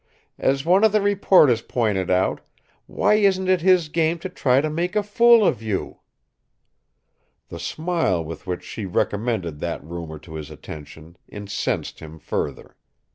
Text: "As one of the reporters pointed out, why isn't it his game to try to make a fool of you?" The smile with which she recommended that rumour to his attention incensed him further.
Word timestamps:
"As 0.39 0.65
one 0.65 0.83
of 0.83 0.93
the 0.93 0.99
reporters 0.99 1.61
pointed 1.61 2.09
out, 2.09 2.41
why 2.87 3.13
isn't 3.13 3.47
it 3.47 3.61
his 3.61 3.87
game 3.87 4.17
to 4.25 4.29
try 4.29 4.59
to 4.59 4.67
make 4.67 4.95
a 4.95 5.03
fool 5.03 5.45
of 5.45 5.61
you?" 5.61 5.99
The 7.49 7.59
smile 7.59 8.25
with 8.25 8.47
which 8.47 8.63
she 8.63 8.87
recommended 8.87 9.59
that 9.59 9.83
rumour 9.83 10.17
to 10.17 10.33
his 10.33 10.49
attention 10.49 11.17
incensed 11.27 11.99
him 11.99 12.17
further. 12.17 12.75